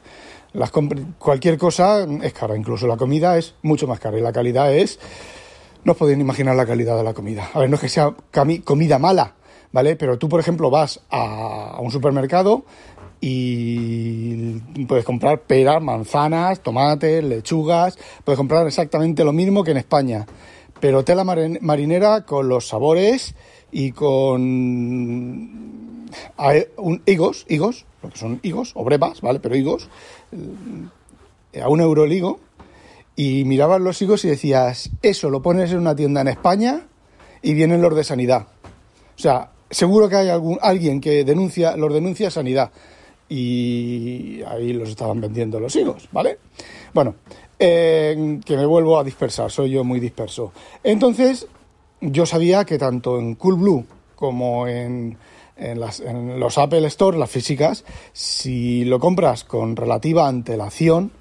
las 0.53 0.71
cualquier 1.17 1.57
cosa 1.57 2.05
es 2.21 2.33
cara, 2.33 2.55
incluso 2.55 2.87
la 2.87 2.97
comida 2.97 3.37
es 3.37 3.55
mucho 3.61 3.87
más 3.87 3.99
cara 3.99 4.17
y 4.17 4.21
la 4.21 4.31
calidad 4.31 4.73
es... 4.73 4.99
No 5.83 5.91
os 5.91 5.97
podéis 5.97 6.17
imaginar 6.17 6.55
la 6.55 6.65
calidad 6.65 6.95
de 6.95 7.03
la 7.03 7.13
comida. 7.13 7.49
A 7.53 7.59
ver, 7.59 7.69
no 7.69 7.75
es 7.75 7.81
que 7.81 7.89
sea 7.89 8.15
comida 8.63 8.99
mala, 8.99 9.35
¿vale? 9.73 9.97
Pero 9.97 10.17
tú, 10.17 10.29
por 10.29 10.39
ejemplo, 10.39 10.69
vas 10.69 11.01
a, 11.09 11.77
un 11.81 11.91
supermercado 11.91 12.63
y 13.19 14.59
puedes 14.87 15.03
comprar 15.03 15.41
peras, 15.41 15.81
manzanas, 15.81 16.61
tomates, 16.61 17.21
lechugas, 17.21 17.97
puedes 18.23 18.37
comprar 18.37 18.65
exactamente 18.65 19.25
lo 19.25 19.33
mismo 19.33 19.63
que 19.63 19.71
en 19.71 19.77
España 19.77 20.25
pero 20.83 21.05
tela 21.05 21.23
marinera 21.23 22.25
con 22.25 22.49
los 22.49 22.67
sabores 22.67 23.35
y 23.71 23.93
con 23.93 24.41
un, 26.77 27.01
higos, 27.05 27.45
higos, 27.49 27.85
lo 28.01 28.09
que 28.09 28.17
son 28.17 28.39
higos 28.43 28.71
o 28.75 28.83
brevas, 28.83 29.21
¿vale? 29.21 29.39
Pero 29.39 29.55
higos, 29.55 29.89
eh, 30.31 31.61
a 31.61 31.69
un 31.69 31.81
euro 31.81 32.05
y 33.15 33.45
mirabas 33.45 33.79
los 33.79 34.01
higos 34.01 34.25
y 34.25 34.29
decías, 34.29 34.89
eso 35.01 35.29
lo 35.29 35.41
pones 35.41 35.71
en 35.71 35.79
una 35.79 35.95
tienda 35.95 36.21
en 36.21 36.29
España 36.29 36.87
y 37.41 37.53
vienen 37.53 37.81
los 37.81 37.95
de 37.95 38.03
sanidad. 38.03 38.47
O 39.15 39.19
sea, 39.21 39.51
seguro 39.69 40.09
que 40.09 40.15
hay 40.15 40.29
algún, 40.29 40.57
alguien 40.61 40.99
que 40.99 41.23
denuncia, 41.23 41.77
los 41.77 41.93
denuncia 41.93 42.29
a 42.29 42.31
sanidad. 42.31 42.71
Y 43.29 44.41
ahí 44.43 44.73
los 44.73 44.89
estaban 44.89 45.21
vendiendo 45.21 45.59
los 45.59 45.75
higos, 45.75 46.07
¿vale? 46.11 46.39
Bueno, 46.93 47.15
eh, 47.57 48.39
que 48.45 48.57
me 48.57 48.65
vuelvo 48.65 48.99
a 48.99 49.03
dispersar, 49.03 49.51
soy 49.51 49.71
yo 49.71 49.83
muy 49.83 49.99
disperso. 49.99 50.51
Entonces, 50.83 51.47
yo 52.01 52.25
sabía 52.25 52.65
que 52.65 52.77
tanto 52.77 53.19
en 53.19 53.35
Coolblue 53.35 53.85
como 54.15 54.67
en, 54.67 55.17
en, 55.71 55.79
las, 55.79 55.99
en 55.99 56.39
los 56.39 56.57
Apple 56.57 56.85
Store, 56.87 57.17
las 57.17 57.29
físicas, 57.29 57.83
si 58.11 58.85
lo 58.85 58.99
compras 58.99 59.43
con 59.43 59.75
relativa 59.75 60.27
antelación, 60.27 61.11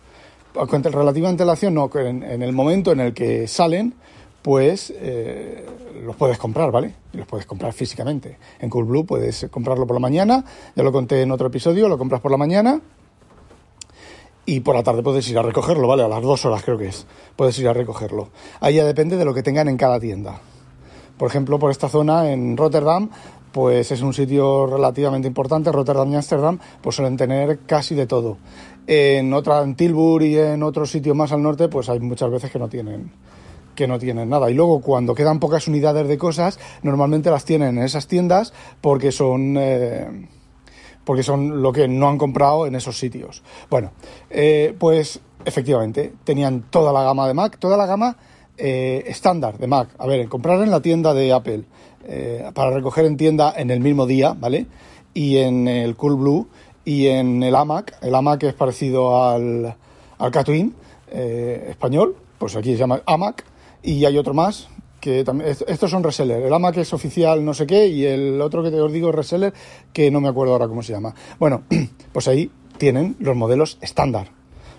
con 0.53 0.83
relativa 0.83 1.29
antelación, 1.29 1.75
no, 1.75 1.91
en, 1.95 2.23
en 2.23 2.43
el 2.43 2.53
momento 2.53 2.93
en 2.93 3.01
el 3.01 3.15
que 3.15 3.49
salen, 3.49 3.95
pues 4.43 4.93
eh, 4.97 5.65
los 6.05 6.17
puedes 6.17 6.37
comprar, 6.37 6.71
¿vale? 6.71 6.95
Los 7.13 7.27
puedes 7.27 7.47
comprar 7.47 7.73
físicamente. 7.73 8.39
En 8.61 8.69
Coolblue 8.69 9.05
puedes 9.05 9.47
comprarlo 9.51 9.87
por 9.87 9.97
la 9.97 10.01
mañana, 10.01 10.45
ya 10.75 10.83
lo 10.83 10.93
conté 10.93 11.23
en 11.23 11.31
otro 11.31 11.47
episodio, 11.47 11.89
lo 11.89 11.97
compras 11.97 12.21
por 12.21 12.31
la 12.31 12.37
mañana 12.37 12.81
y 14.45 14.61
por 14.61 14.75
la 14.75 14.83
tarde 14.83 15.03
puedes 15.03 15.29
ir 15.31 15.39
a 15.39 15.43
recogerlo, 15.43 15.87
¿vale? 15.87 16.03
A 16.03 16.09
las 16.09 16.23
dos 16.23 16.45
horas 16.45 16.65
creo 16.65 16.77
que 16.77 16.89
es, 16.89 17.07
puedes 17.37 17.57
ir 17.59 17.69
a 17.69 17.73
recogerlo. 17.73 18.31
Ahí 18.61 18.75
ya 18.75 18.85
depende 18.85 19.17
de 19.17 19.25
lo 19.25 19.33
que 19.33 19.45
tengan 19.45 19.69
en 19.69 19.77
cada 19.77 20.01
tienda. 20.01 20.41
Por 21.17 21.29
ejemplo, 21.29 21.61
por 21.61 21.71
esta 21.71 21.89
zona 21.89 22.33
en 22.33 22.57
Rotterdam, 22.57 23.11
pues 23.53 23.93
es 23.93 24.03
un 24.03 24.15
sitio 24.15 24.67
relativamente 24.67 25.29
importante, 25.29 25.71
Rotterdam 25.71 26.11
y 26.13 26.17
Ámsterdam, 26.17 26.59
pues 26.81 26.97
suelen 26.97 27.17
tener 27.17 27.61
casi 27.67 27.95
de 27.95 28.07
todo. 28.07 28.39
En 28.87 29.33
otra, 29.33 29.63
en 29.63 29.77
Tilburg 29.77 30.25
y 30.25 30.39
en 30.39 30.63
otros 30.63 30.91
sitios 30.91 31.15
más 31.15 31.33
al 31.33 31.43
norte, 31.43 31.69
pues 31.69 31.89
hay 31.89 32.01
muchas 32.01 32.31
veces 32.31 32.51
que 32.51 32.59
no 32.59 32.69
tienen 32.69 33.13
que 33.75 33.87
no 33.87 33.99
tienen 33.99 34.29
nada. 34.29 34.51
Y 34.51 34.55
luego 34.55 34.81
cuando 34.81 35.15
quedan 35.15 35.41
pocas 35.41 35.67
unidades 35.67 36.07
de 36.07 36.19
cosas, 36.19 36.59
normalmente 36.83 37.31
las 37.31 37.45
tienen 37.45 37.79
en 37.79 37.85
esas 37.85 38.07
tiendas 38.07 38.53
porque 38.81 39.13
son 39.13 39.57
eh, 39.59 40.29
porque 41.05 41.23
son 41.23 41.63
lo 41.63 41.73
que 41.73 41.89
no 41.89 42.09
han 42.09 42.19
comprado 42.19 42.67
en 42.67 42.75
esos 42.75 42.99
sitios. 42.99 43.43
Bueno, 43.71 43.93
eh, 44.31 44.75
pues 44.79 45.21
efectivamente 45.45 46.13
tenían 46.25 46.65
toda 46.71 46.93
la 46.93 47.03
gama 47.03 47.27
de 47.27 47.35
Mac, 47.35 47.59
toda 47.59 47.77
la 47.77 47.87
gama 47.87 48.17
eh, 48.57 49.05
estándar 49.07 49.59
de 49.59 49.67
Mac. 49.67 49.89
A 49.99 50.07
ver, 50.07 50.29
comprar 50.29 50.61
en 50.63 50.71
la 50.71 50.81
tienda 50.81 51.15
de 51.15 51.33
Apple 51.33 51.65
para 52.55 52.71
recoger 52.71 53.05
en 53.05 53.17
tienda 53.17 53.55
en 53.57 53.71
el 53.71 53.81
mismo 53.81 54.07
día, 54.07 54.35
¿vale? 54.39 54.67
Y 55.15 55.39
en 55.39 55.69
el 55.69 55.97
Cool 55.97 56.17
Blue 56.17 56.49
y 56.85 57.07
en 57.07 57.43
el 57.43 57.55
AMAC, 57.55 57.97
el 58.03 58.15
AMAC 58.15 58.45
es 58.45 58.55
parecido 58.55 59.25
al, 59.25 59.77
al 60.19 60.31
Catwin 60.31 60.75
español, 61.11 62.17
pues 62.39 62.57
aquí 62.57 62.73
se 62.73 62.79
llama 62.79 63.03
AMAC, 63.07 63.45
y 63.83 64.05
hay 64.05 64.17
otro 64.17 64.35
más 64.35 64.69
que 65.03 65.25
también, 65.25 65.51
estos 65.67 65.91
son 65.91 66.05
reseller, 66.05 66.43
el 66.43 66.55
AMAC 66.55 66.77
es 66.79 66.93
oficial 66.93 67.45
no 67.45 67.55
sé 67.55 67.67
qué 67.67 67.89
y 67.89 68.07
el 68.07 68.41
otro 68.41 68.63
que 68.63 68.71
te 68.71 68.81
os 68.81 68.93
digo 68.93 69.09
es 69.11 69.15
reseller 69.17 69.53
que 69.93 70.13
no 70.13 70.21
me 70.21 70.29
acuerdo 70.29 70.53
ahora 70.53 70.69
cómo 70.69 70.83
se 70.83 70.93
llama. 70.93 71.13
Bueno, 71.41 71.65
pues 72.13 72.29
ahí 72.29 72.51
tienen 72.79 73.17
los 73.19 73.37
modelos 73.37 73.79
estándar. 73.81 74.29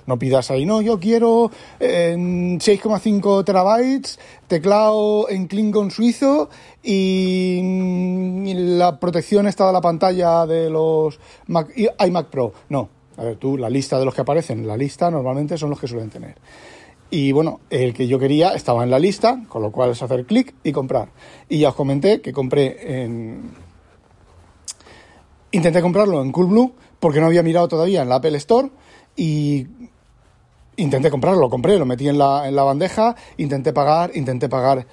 No 0.05 0.19
pidas 0.19 0.51
ahí, 0.51 0.65
no, 0.65 0.81
yo 0.81 0.99
quiero 0.99 1.49
6,5 1.79 3.45
terabytes, 3.45 4.19
teclado 4.47 5.29
en 5.29 5.47
Klingon 5.47 5.91
suizo 5.91 6.49
y 6.81 8.53
la 8.53 8.99
protección 8.99 9.47
está 9.47 9.67
de 9.67 9.73
la 9.73 9.81
pantalla 9.81 10.45
de 10.45 10.69
los 10.69 11.19
Mac, 11.47 11.69
iMac 11.75 12.27
Pro. 12.27 12.53
No, 12.69 12.89
a 13.17 13.23
ver, 13.23 13.37
tú, 13.37 13.57
la 13.57 13.69
lista 13.69 13.97
de 13.97 14.05
los 14.05 14.13
que 14.13 14.21
aparecen, 14.21 14.67
la 14.67 14.75
lista 14.75 15.09
normalmente 15.09 15.57
son 15.57 15.69
los 15.69 15.79
que 15.79 15.87
suelen 15.87 16.09
tener. 16.09 16.35
Y 17.09 17.31
bueno, 17.31 17.59
el 17.69 17.93
que 17.93 18.07
yo 18.07 18.17
quería 18.17 18.55
estaba 18.55 18.83
en 18.83 18.89
la 18.89 18.97
lista, 18.97 19.43
con 19.47 19.61
lo 19.61 19.71
cual 19.71 19.91
es 19.91 20.01
hacer 20.01 20.25
clic 20.25 20.55
y 20.63 20.71
comprar. 20.71 21.09
Y 21.47 21.59
ya 21.59 21.69
os 21.69 21.75
comenté 21.75 22.21
que 22.21 22.33
compré 22.33 23.03
en... 23.03 23.51
Intenté 25.51 25.79
comprarlo 25.83 26.23
en 26.23 26.31
Coolblue 26.31 26.73
porque 26.99 27.19
no 27.19 27.27
había 27.27 27.43
mirado 27.43 27.67
todavía 27.67 28.01
en 28.01 28.09
la 28.09 28.15
Apple 28.15 28.35
Store 28.37 28.71
y 29.15 29.67
intenté 30.77 31.09
comprarlo, 31.09 31.41
lo 31.41 31.49
compré, 31.49 31.77
lo 31.77 31.85
metí 31.85 32.07
en 32.07 32.17
la, 32.17 32.47
en 32.47 32.55
la 32.55 32.63
bandeja, 32.63 33.15
intenté 33.37 33.73
pagar, 33.73 34.11
intenté 34.15 34.49
pagar 34.49 34.85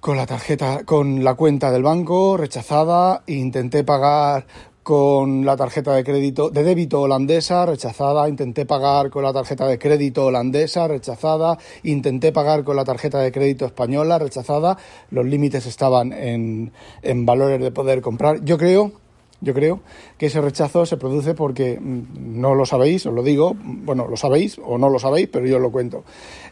con 0.00 0.16
la 0.16 0.26
tarjeta, 0.26 0.84
con 0.84 1.24
la 1.24 1.34
cuenta 1.34 1.70
del 1.70 1.82
banco 1.82 2.36
rechazada, 2.36 3.22
intenté 3.26 3.84
pagar 3.84 4.46
con 4.88 5.44
la 5.44 5.54
tarjeta 5.54 5.92
de 5.92 6.02
crédito 6.02 6.48
de 6.48 6.62
débito 6.62 7.02
holandesa 7.02 7.66
rechazada, 7.66 8.26
intenté 8.26 8.64
pagar 8.64 9.10
con 9.10 9.22
la 9.22 9.34
tarjeta 9.34 9.66
de 9.66 9.78
crédito 9.78 10.24
holandesa 10.24 10.88
rechazada, 10.88 11.58
intenté 11.82 12.32
pagar 12.32 12.64
con 12.64 12.74
la 12.74 12.84
tarjeta 12.84 13.18
de 13.18 13.30
crédito 13.30 13.66
española 13.66 14.18
rechazada, 14.18 14.78
los 15.10 15.26
límites 15.26 15.66
estaban 15.66 16.14
en, 16.14 16.72
en 17.02 17.26
valores 17.26 17.60
de 17.60 17.70
poder 17.70 18.00
comprar. 18.00 18.42
Yo 18.44 18.56
creo 18.56 18.92
yo 19.40 19.54
creo 19.54 19.80
que 20.16 20.26
ese 20.26 20.40
rechazo 20.40 20.84
se 20.86 20.96
produce 20.96 21.34
porque 21.34 21.78
mm, 21.80 22.40
no 22.40 22.54
lo 22.54 22.66
sabéis, 22.66 23.06
os 23.06 23.14
lo 23.14 23.22
digo, 23.22 23.56
bueno, 23.62 24.06
lo 24.08 24.16
sabéis 24.16 24.60
o 24.64 24.78
no 24.78 24.88
lo 24.88 24.98
sabéis, 24.98 25.28
pero 25.32 25.46
yo 25.46 25.56
os 25.56 25.62
lo 25.62 25.70
cuento. 25.70 26.04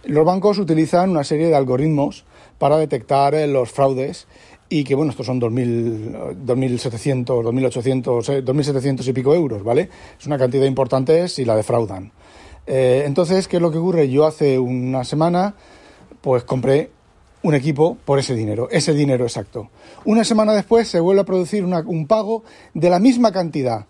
Los 0.04 0.24
bancos 0.24 0.58
utilizan 0.58 1.10
una 1.10 1.24
serie 1.24 1.48
de 1.48 1.56
algoritmos 1.56 2.24
para 2.58 2.76
detectar 2.78 3.34
eh, 3.34 3.46
los 3.46 3.70
fraudes 3.70 4.26
y 4.68 4.84
que 4.84 4.94
bueno, 4.94 5.10
estos 5.10 5.26
son 5.26 5.40
2.700, 5.40 7.24
2.800, 7.24 8.44
2.700 8.44 9.08
y 9.08 9.12
pico 9.12 9.34
euros, 9.34 9.62
¿vale? 9.62 9.88
Es 10.18 10.26
una 10.26 10.38
cantidad 10.38 10.66
importante 10.66 11.28
si 11.28 11.44
la 11.44 11.54
defraudan. 11.56 12.12
Eh, 12.66 13.04
entonces, 13.06 13.46
¿qué 13.46 13.56
es 13.56 13.62
lo 13.62 13.70
que 13.70 13.78
ocurre? 13.78 14.08
Yo 14.08 14.26
hace 14.26 14.58
una 14.58 15.04
semana, 15.04 15.54
pues 16.20 16.42
compré 16.42 16.90
un 17.46 17.54
equipo 17.54 17.96
por 18.04 18.18
ese 18.18 18.34
dinero, 18.34 18.68
ese 18.72 18.92
dinero 18.92 19.24
exacto. 19.24 19.70
Una 20.04 20.24
semana 20.24 20.52
después 20.52 20.88
se 20.88 20.98
vuelve 20.98 21.20
a 21.20 21.24
producir 21.24 21.64
un 21.64 22.06
pago 22.08 22.42
de 22.74 22.90
la 22.90 22.98
misma 22.98 23.30
cantidad. 23.30 23.86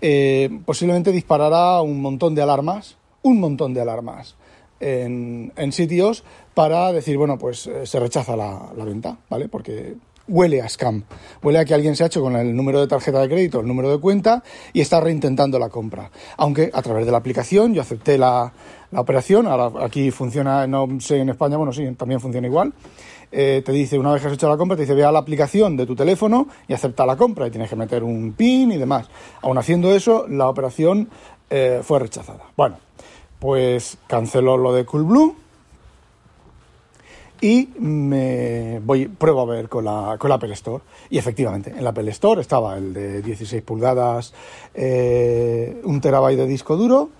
Eh, 0.00 0.48
posiblemente 0.64 1.12
disparará 1.12 1.82
un 1.82 2.00
montón 2.00 2.34
de 2.34 2.40
alarmas, 2.40 2.96
un 3.20 3.40
montón 3.40 3.74
de 3.74 3.82
alarmas 3.82 4.36
en, 4.80 5.52
sitios 5.72 6.24
para 6.54 6.92
decir, 6.92 7.18
bueno, 7.18 7.36
pues 7.36 7.66
eh, 7.66 7.84
se 7.84 8.00
rechaza 8.00 8.36
la, 8.36 8.72
la 8.74 8.84
venta, 8.86 9.18
¿vale? 9.28 9.48
Porque 9.48 9.96
huele 10.28 10.62
a 10.62 10.68
scam. 10.68 11.04
Huele 11.42 11.58
a 11.58 11.64
que 11.64 11.74
alguien 11.74 11.96
se 11.96 12.04
ha 12.04 12.06
hecho 12.06 12.22
con 12.22 12.36
el 12.36 12.54
número 12.54 12.80
de 12.80 12.86
tarjeta 12.86 13.20
de 13.20 13.28
crédito, 13.28 13.60
el 13.60 13.66
número 13.66 13.90
de 13.90 13.98
cuenta 13.98 14.42
y 14.72 14.80
está 14.80 15.00
reintentando 15.00 15.58
la 15.58 15.68
compra. 15.68 16.10
Aunque 16.36 16.70
a 16.72 16.82
través 16.82 17.06
de 17.06 17.12
la 17.12 17.18
aplicación 17.18 17.74
yo 17.74 17.82
acepté 17.82 18.18
la, 18.18 18.52
la 18.90 19.00
operación, 19.00 19.46
ahora 19.46 19.84
aquí 19.84 20.10
funciona, 20.10 20.66
no 20.66 20.88
sé 21.00 21.18
en 21.18 21.30
España, 21.30 21.56
bueno, 21.56 21.72
sí, 21.72 21.84
también 21.96 22.20
funciona 22.20 22.46
igual. 22.46 22.72
Eh, 23.36 23.62
te 23.64 23.72
dice, 23.72 23.98
una 23.98 24.12
vez 24.12 24.22
que 24.22 24.28
has 24.28 24.34
hecho 24.34 24.48
la 24.48 24.56
compra, 24.56 24.76
te 24.76 24.82
dice, 24.82 24.94
ve 24.94 25.04
a 25.04 25.10
la 25.10 25.18
aplicación 25.18 25.76
de 25.76 25.86
tu 25.86 25.96
teléfono 25.96 26.46
y 26.68 26.72
acepta 26.72 27.04
la 27.04 27.16
compra 27.16 27.48
y 27.48 27.50
tienes 27.50 27.68
que 27.68 27.74
meter 27.74 28.04
un 28.04 28.32
PIN 28.32 28.72
y 28.72 28.76
demás. 28.76 29.08
Aún 29.42 29.58
haciendo 29.58 29.92
eso, 29.92 30.26
la 30.28 30.48
operación 30.48 31.08
eh, 31.50 31.80
fue 31.82 31.98
rechazada. 31.98 32.44
Bueno, 32.56 32.76
pues 33.40 33.98
canceló 34.06 34.56
lo 34.56 34.72
de 34.72 34.84
Coolblue 34.84 35.34
y 37.40 37.68
me 37.78 38.80
voy, 38.80 39.06
pruebo 39.06 39.42
a 39.42 39.46
ver 39.46 39.68
con 39.68 39.84
la, 39.84 40.16
con 40.18 40.28
la 40.28 40.36
Apple 40.36 40.52
Store. 40.54 40.82
Y 41.10 41.18
efectivamente, 41.18 41.70
en 41.76 41.84
la 41.84 41.90
Apple 41.90 42.10
Store 42.10 42.40
estaba 42.40 42.76
el 42.76 42.92
de 42.94 43.22
16 43.22 43.62
pulgadas, 43.62 44.32
eh, 44.74 45.80
un 45.84 46.00
terabyte 46.00 46.38
de 46.38 46.46
disco 46.46 46.76
duro, 46.76 47.10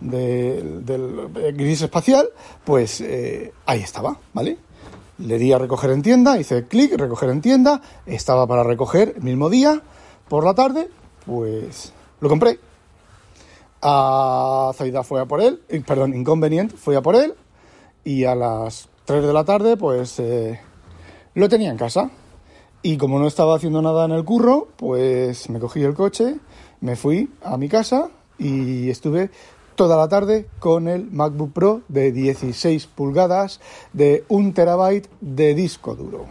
del 0.00 1.30
gris 1.54 1.82
espacial, 1.82 2.28
pues 2.64 3.00
eh, 3.00 3.52
ahí 3.64 3.80
estaba, 3.80 4.18
¿vale? 4.32 4.58
Le 5.18 5.38
di 5.38 5.52
a 5.52 5.58
recoger 5.58 5.90
en 5.90 6.02
tienda, 6.02 6.38
hice 6.38 6.66
clic, 6.66 6.92
recoger 6.96 7.30
en 7.30 7.40
tienda, 7.40 7.80
estaba 8.04 8.46
para 8.46 8.62
recoger 8.62 9.14
el 9.16 9.22
mismo 9.22 9.48
día, 9.48 9.80
por 10.28 10.44
la 10.44 10.54
tarde, 10.54 10.88
pues 11.24 11.92
lo 12.20 12.28
compré. 12.28 12.58
A 13.80 14.72
Zaida 14.74 15.02
fue 15.02 15.20
a 15.20 15.26
por 15.26 15.40
él, 15.40 15.62
eh, 15.68 15.82
perdón, 15.86 16.14
Inconvenient 16.14 16.74
fue 16.74 16.96
a 16.96 17.02
por 17.02 17.16
él, 17.16 17.34
y 18.04 18.24
a 18.24 18.34
las 18.34 18.88
3 19.06 19.24
de 19.24 19.32
la 19.32 19.44
tarde, 19.44 19.76
pues 19.76 20.18
eh, 20.18 20.60
lo 21.34 21.48
tenía 21.48 21.70
en 21.70 21.78
casa. 21.78 22.10
Y 22.82 22.98
como 22.98 23.18
no 23.18 23.26
estaba 23.26 23.56
haciendo 23.56 23.80
nada 23.80 24.04
en 24.04 24.10
el 24.12 24.24
curro, 24.24 24.68
pues 24.76 25.48
me 25.48 25.58
cogí 25.58 25.82
el 25.82 25.94
coche, 25.94 26.36
me 26.80 26.96
fui 26.96 27.30
a 27.42 27.56
mi 27.56 27.68
casa 27.68 28.10
y 28.38 28.90
estuve 28.90 29.30
toda 29.76 29.96
la 29.96 30.08
tarde 30.08 30.46
con 30.58 30.88
el 30.88 31.10
MacBook 31.10 31.52
Pro 31.52 31.82
de 31.88 32.12
16 32.12 32.86
pulgadas 32.86 33.60
de 33.92 34.24
1 34.28 34.52
terabyte 34.54 35.08
de 35.20 35.54
disco 35.54 35.94
duro. 35.94 36.26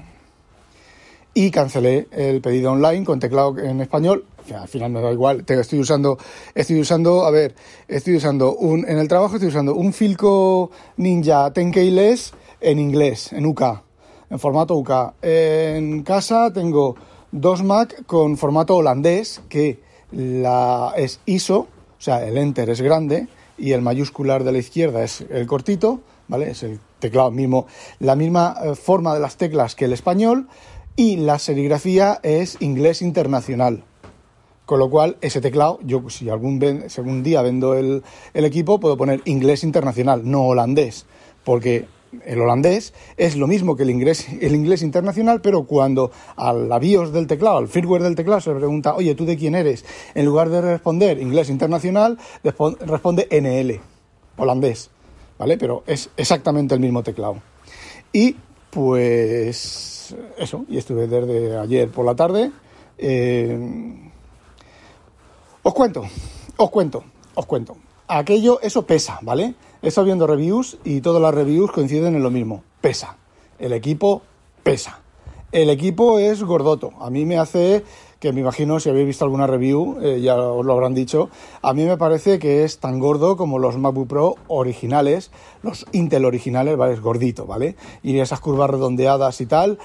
Y 1.34 1.52
cancelé 1.52 2.08
el 2.12 2.42
pedido 2.42 2.72
online 2.72 3.06
con 3.06 3.20
teclado 3.20 3.58
en 3.58 3.82
español. 3.82 4.26
Al 4.54 4.68
final 4.68 4.92
me 4.92 5.02
da 5.02 5.12
igual, 5.12 5.44
estoy 5.48 5.80
usando, 5.80 6.18
estoy 6.54 6.80
usando, 6.80 7.26
a 7.26 7.32
ver, 7.32 7.56
estoy 7.88 8.16
usando 8.18 8.56
un, 8.56 8.88
en 8.88 8.98
el 8.98 9.08
trabajo 9.08 9.36
estoy 9.36 9.50
usando 9.50 9.76
un 9.76 9.94
Filco 9.94 10.72
Ninja 10.98 11.54
10K 11.54 12.34
en 12.62 12.80
inglés, 12.80 13.34
en 13.34 13.46
UK, 13.46 13.62
en 14.30 14.40
formato 14.40 14.76
UK. 14.76 14.92
En 15.22 16.04
casa 16.04 16.52
tengo 16.54 16.96
dos 17.32 17.64
Mac 17.64 18.06
con 18.06 18.38
formato 18.38 18.76
holandés 18.76 19.42
que 19.50 19.80
la, 20.12 20.94
es 20.96 21.20
ISO, 21.26 21.60
o 21.60 22.02
sea, 22.02 22.26
el 22.26 22.38
Enter 22.38 22.70
es 22.70 22.82
grande 22.82 23.28
y 23.58 23.72
el 23.72 23.82
mayúscular 23.82 24.44
de 24.44 24.52
la 24.52 24.58
izquierda 24.58 25.04
es 25.04 25.22
el 25.30 25.48
cortito, 25.48 26.02
¿vale? 26.28 26.52
Es 26.52 26.64
el 26.64 26.80
teclado 27.00 27.32
mismo, 27.32 27.68
la 28.00 28.16
misma 28.16 28.56
eh, 28.64 28.76
forma 28.76 29.14
de 29.14 29.20
las 29.20 29.38
teclas 29.38 29.76
que 29.76 29.86
el 29.86 29.94
español 29.94 30.48
y 30.96 31.18
la 31.18 31.40
serigrafía 31.40 32.20
es 32.24 32.58
inglés 32.62 33.02
internacional. 33.02 33.84
Con 34.66 34.80
lo 34.80 34.90
cual, 34.90 35.18
ese 35.22 35.42
teclado, 35.42 35.80
yo 35.84 36.10
si 36.10 36.30
algún, 36.30 36.60
día 37.24 37.42
vendo 37.42 37.76
el, 37.76 38.04
el 38.34 38.46
equipo, 38.46 38.80
puedo 38.80 38.98
poner 38.98 39.22
inglés 39.26 39.64
internacional, 39.64 40.22
no 40.30 40.46
holandés, 40.48 41.06
porque 41.44 41.86
el 42.26 42.42
holandés 42.42 42.94
es 43.18 43.36
lo 43.36 43.48
mismo 43.48 43.76
que 43.76 43.84
el 43.84 43.90
inglés, 43.90 44.28
el 44.42 44.56
inglés 44.56 44.82
internacional, 44.82 45.42
pero 45.42 45.64
cuando 45.66 46.12
al 46.36 46.70
BIOS 46.80 47.12
del 47.12 47.28
teclado, 47.28 47.58
al 47.58 47.68
firmware 47.68 48.04
del 48.04 48.16
teclado, 48.16 48.42
se 48.42 48.52
le 48.52 48.58
pregunta, 48.58 48.96
oye, 48.96 49.16
¿tú 49.16 49.26
de 49.26 49.38
quién 49.38 49.56
eres? 49.56 49.86
En 50.14 50.26
lugar 50.26 50.50
de 50.50 50.62
responder 50.62 51.22
inglés 51.22 51.50
internacional, 51.50 52.18
responde 52.44 53.28
NL, 53.30 53.80
holandés, 54.38 54.90
¿vale? 55.38 55.58
Pero 55.58 55.84
es 55.88 56.10
exactamente 56.18 56.74
el 56.74 56.82
mismo 56.82 57.04
teclado. 57.04 57.38
Y 58.12 58.36
pues 58.70 60.16
eso, 60.38 60.66
y 60.70 60.78
estuve 60.78 61.08
desde 61.08 61.58
ayer 61.58 61.90
por 61.90 62.06
la 62.06 62.16
tarde. 62.16 62.52
Eh, 62.98 64.12
os 65.66 65.74
cuento, 65.74 66.04
os 66.58 66.70
cuento, 66.70 67.04
os 67.34 67.46
cuento. 67.48 67.76
Aquello, 68.08 68.60
eso 68.62 68.86
pesa, 68.86 69.18
¿vale? 69.24 69.56
He 69.82 69.88
estado 69.88 70.06
viendo 70.06 70.28
reviews 70.28 70.78
y 70.84 71.02
todas 71.02 71.20
las 71.20 71.34
reviews 71.34 71.72
coinciden 71.72 72.16
en 72.16 72.22
lo 72.22 72.30
mismo. 72.30 72.64
Pesa. 72.82 73.18
El 73.58 73.74
equipo 73.74 74.22
pesa. 74.62 75.00
El 75.52 75.72
equipo 75.72 76.20
es 76.20 76.44
gordoto. 76.44 76.92
A 77.00 77.10
mí 77.10 77.26
me 77.26 77.40
hace, 77.40 77.84
que 78.20 78.32
me 78.32 78.42
imagino 78.42 78.80
si 78.80 78.90
habéis 78.90 79.08
visto 79.08 79.26
alguna 79.26 79.48
review, 79.48 79.98
eh, 80.04 80.22
ya 80.22 80.38
os 80.38 80.64
lo 80.64 80.72
habrán 80.72 80.94
dicho, 80.94 81.32
a 81.64 81.74
mí 81.74 81.84
me 81.84 81.98
parece 81.98 82.38
que 82.38 82.64
es 82.64 82.78
tan 82.78 83.00
gordo 83.00 83.36
como 83.36 83.58
los 83.58 83.76
MacBook 83.76 84.08
Pro 84.08 84.36
originales, 84.48 85.32
los 85.64 85.88
Intel 85.94 86.26
originales, 86.26 86.78
¿vale? 86.78 86.94
Es 86.94 87.02
gordito, 87.02 87.48
¿vale? 87.48 87.76
Y 88.04 88.20
esas 88.20 88.40
curvas 88.40 88.70
redondeadas 88.70 89.42
y 89.42 89.48
tal. 89.48 89.80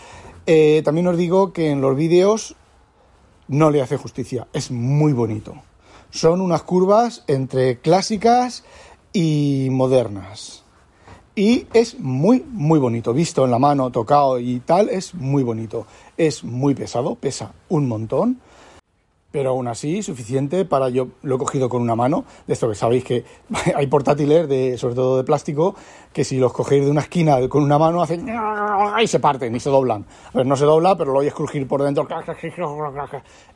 Eh, 0.45 0.83
también 0.85 1.07
os 1.07 1.17
digo 1.17 1.55
que 1.55 1.71
en 1.71 1.81
los 1.81 1.97
vídeos 1.97 2.55
no 3.51 3.71
le 3.71 3.83
hace 3.83 3.97
justicia. 3.97 4.47
Es 4.53 4.71
muy 4.71 5.13
bonito. 5.13 5.55
Son 6.11 6.41
unas 6.41 6.63
curvas 6.63 7.25
entre 7.27 7.81
clásicas 7.81 8.65
y 9.13 9.69
modernas. 9.71 10.63
Y 11.35 11.67
es 11.73 11.99
muy, 11.99 12.45
muy 12.49 12.79
bonito. 12.79 13.13
Visto 13.13 13.45
en 13.45 13.51
la 13.51 13.59
mano, 13.59 13.91
tocado 13.91 14.39
y 14.39 14.61
tal, 14.61 14.89
es 14.89 15.15
muy 15.15 15.43
bonito. 15.43 15.87
Es 16.17 16.45
muy 16.45 16.75
pesado, 16.75 17.17
pesa 17.17 17.53
un 17.69 17.89
montón. 17.89 18.41
Pero 19.33 19.51
aún 19.51 19.69
así, 19.69 20.03
suficiente 20.03 20.65
para 20.65 20.89
yo 20.89 21.09
lo 21.23 21.37
he 21.37 21.39
cogido 21.39 21.69
con 21.69 21.83
una 21.83 21.95
mano. 21.95 22.25
De 22.49 22.55
esto 22.55 22.69
que 22.69 22.75
sabéis 22.75 23.05
que 23.05 23.25
hay 23.77 23.87
portátiles, 23.87 24.49
de, 24.49 24.77
sobre 24.77 24.97
todo 24.97 25.19
de 25.19 25.25
plástico, 25.25 25.77
que 26.13 26.25
si 26.25 26.39
los 26.39 26.53
cogéis 26.53 26.85
de 26.85 26.91
una 26.91 27.03
esquina 27.03 27.37
con 27.49 27.63
una 27.63 27.79
mano 27.79 28.03
hacen 28.03 28.27
y 29.01 29.07
se 29.07 29.21
parten 29.21 29.55
y 29.55 29.61
se 29.61 29.71
doblan. 29.71 30.05
A 30.33 30.39
ver, 30.39 30.47
no 30.47 30.57
se 30.57 30.65
dobla, 30.65 30.97
pero 30.97 31.13
lo 31.13 31.21
oyes 31.21 31.35
crujir 31.35 31.69
por 31.69 31.83
dentro. 31.83 32.07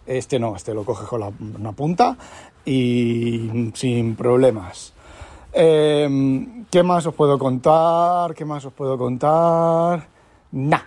Este 0.06 0.38
no, 0.38 0.54
este 0.54 0.74
lo 0.74 0.84
coges 0.84 1.08
con 1.08 1.20
la, 1.20 1.32
una 1.58 1.72
punta 1.72 2.16
y 2.64 3.72
sin 3.74 4.14
problemas. 4.14 4.92
Em, 5.52 6.64
¿Qué 6.70 6.82
más 6.82 7.06
os 7.06 7.14
puedo 7.14 7.38
contar? 7.38 8.34
¿Qué 8.34 8.44
más 8.44 8.64
os 8.64 8.72
puedo 8.72 8.96
contar? 8.96 10.06
Nah, 10.52 10.82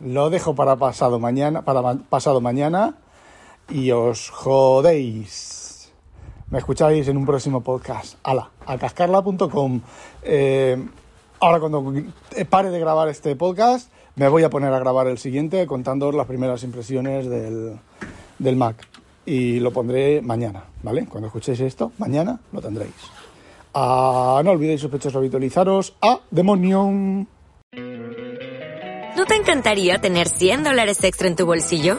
lo 0.00 0.30
dejo 0.30 0.54
para 0.54 0.76
pasado 0.76 1.20
mañana, 1.20 1.62
para 1.62 1.94
pasado 2.08 2.40
mañana 2.40 2.96
y 3.70 3.90
os 3.90 4.30
jodéis. 4.30 5.92
Me 6.50 6.58
escucháis 6.58 7.08
en 7.08 7.16
un 7.16 7.24
próximo 7.24 7.62
podcast. 7.62 8.18
Ala, 8.22 8.50
a. 8.66 8.74
Em, 10.22 10.88
ahora 11.40 11.60
cuando 11.60 11.94
pare 12.50 12.70
de 12.70 12.78
grabar 12.78 13.08
este 13.08 13.34
podcast, 13.36 13.90
me 14.16 14.28
voy 14.28 14.42
a 14.42 14.50
poner 14.50 14.72
a 14.72 14.78
grabar 14.78 15.06
el 15.06 15.18
siguiente 15.18 15.66
contando 15.66 16.12
las 16.12 16.26
primeras 16.26 16.62
impresiones 16.62 17.26
del, 17.28 17.78
del 18.38 18.56
Mac. 18.56 18.86
Y 19.24 19.60
lo 19.60 19.70
pondré 19.70 20.20
mañana, 20.20 20.64
¿vale? 20.82 21.06
Cuando 21.06 21.28
escuchéis 21.28 21.60
esto, 21.60 21.92
mañana 21.98 22.38
lo 22.52 22.60
tendréis. 22.60 22.94
Ah, 23.74 24.42
no 24.44 24.50
olvidéis 24.50 24.82
sospechosos 24.82 25.16
habitualizaros 25.16 25.94
a 26.02 26.20
Demonium. 26.30 27.24
¿No 29.16 29.24
te 29.26 29.36
encantaría 29.36 30.00
tener 30.00 30.28
100 30.28 30.64
dólares 30.64 31.02
extra 31.04 31.28
en 31.28 31.36
tu 31.36 31.46
bolsillo? 31.46 31.98